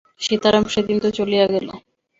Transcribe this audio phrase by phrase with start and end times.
[0.21, 1.67] সীতারাম সেদিন তো চলিয়া গেল।